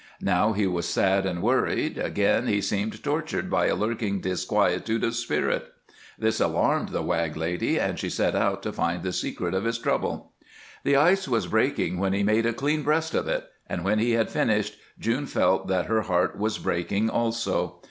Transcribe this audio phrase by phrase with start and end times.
[0.21, 5.13] Now he was sad and worried, again he seemed tortured by a lurking disquietude of
[5.15, 5.71] spirit.
[6.17, 9.77] This alarmed the Wag lady, and she set out to find the secret of his
[9.77, 10.31] trouble.
[10.83, 14.13] The ice was breaking when he made a clean breast of it, and when he
[14.13, 17.79] had finished June felt that her heart was breaking also.